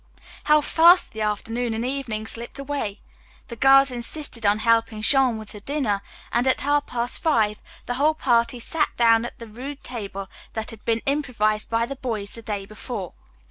[0.45, 2.97] How fast the afternoon and evening slipped away!
[3.49, 7.93] The girls insisted on helping Jean with the dinner, and at half past five the
[8.01, 12.33] whole party sat down at the rude table that had been improvised by the boys
[12.33, 13.13] the day before.